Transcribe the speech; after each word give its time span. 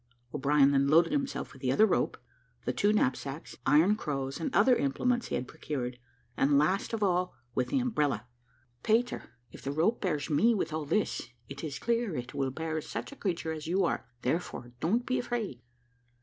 O'Brien 0.33 0.71
then 0.71 0.87
loaded 0.87 1.11
himself 1.11 1.53
with 1.53 1.61
the 1.61 1.71
other 1.71 1.85
rope, 1.85 2.17
the 2.65 2.73
two 2.73 2.91
knapsacks, 2.91 3.55
iron 3.67 3.95
crows, 3.95 4.39
and 4.39 4.51
other 4.51 4.75
implements 4.75 5.27
he 5.27 5.35
had 5.35 5.47
procured; 5.47 5.99
and, 6.35 6.57
last 6.57 6.91
of 6.91 7.03
all, 7.03 7.35
with 7.53 7.67
the 7.67 7.77
umbrella. 7.77 8.25
"Peter, 8.81 9.35
if 9.51 9.61
the 9.61 9.71
rope 9.71 10.01
bears 10.01 10.27
me 10.27 10.55
with 10.55 10.73
all 10.73 10.85
this, 10.85 11.29
it 11.49 11.63
is 11.63 11.77
clear 11.77 12.15
it 12.15 12.33
will 12.33 12.49
bear 12.49 12.81
such 12.81 13.11
a 13.11 13.15
creature 13.15 13.51
as 13.51 13.67
you 13.67 13.85
are, 13.85 14.07
therefore 14.23 14.71
don't 14.79 15.05
be 15.05 15.19
afraid." 15.19 15.61